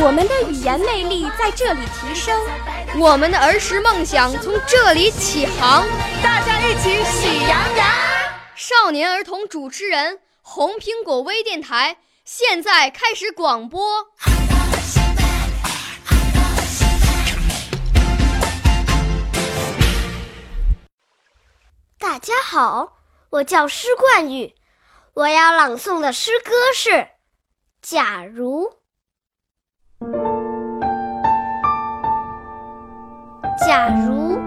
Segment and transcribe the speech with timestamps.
[0.00, 2.38] 我们的语言魅力在这里提升，
[2.98, 5.86] 我们的儿时梦想从这里起航。
[6.22, 7.86] 大家一起喜羊羊。
[8.54, 11.98] 少年儿童主持人，红苹果微电台。
[12.24, 14.06] 现在开始广播。
[21.98, 22.98] 大家好，
[23.30, 24.54] 我叫施冠宇，
[25.14, 26.90] 我要朗诵的诗歌是
[27.80, 28.64] 《假如》。
[33.66, 34.38] 假如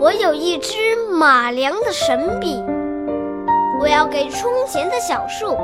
[0.00, 0.76] 我有一支
[1.12, 2.60] 马良的神笔，
[3.80, 5.56] 我要给窗前的小树。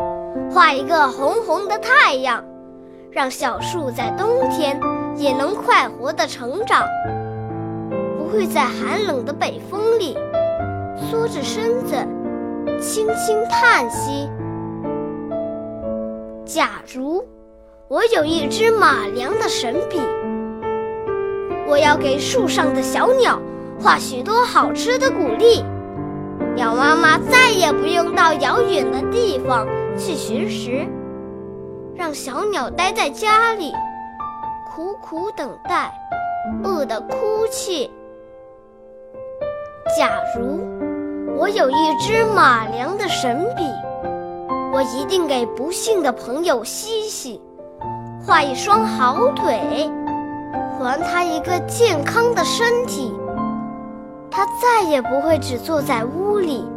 [0.51, 2.45] 画一个红红的太阳，
[3.11, 4.79] 让小树在冬天
[5.17, 6.87] 也能快活的成长，
[8.17, 10.17] 不会在寒冷的北风里
[10.97, 11.97] 缩着身子
[12.81, 14.31] 轻轻叹息。
[16.45, 17.25] 假如
[17.89, 20.01] 我有一支马良的神笔，
[21.69, 23.41] 我要给树上的小鸟
[23.81, 25.65] 画许多好吃的谷粒，
[26.57, 29.65] 鸟妈妈再也不用到遥远的地方。
[29.97, 30.85] 去寻食，
[31.95, 33.73] 让小鸟待在家里，
[34.69, 35.91] 苦苦等待，
[36.65, 37.89] 饿得哭泣。
[39.97, 40.61] 假如
[41.39, 43.63] 我有一支马良的神笔，
[44.73, 47.41] 我一定给不幸的朋友西西
[48.27, 49.89] 画一双好腿，
[50.81, 53.15] 还他一个健康的身体。
[54.29, 56.69] 他再也不会只坐在屋里。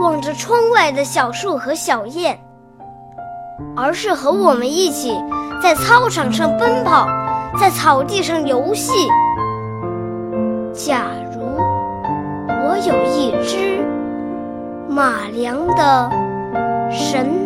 [0.00, 2.36] 望着窗外的小树和小燕，
[3.76, 5.14] 而是和我们一起
[5.62, 7.06] 在操场上奔跑，
[7.60, 8.92] 在草地上游戏。
[10.72, 11.40] 假如
[12.48, 13.86] 我有一只
[14.88, 16.10] 马良的
[16.90, 17.45] 神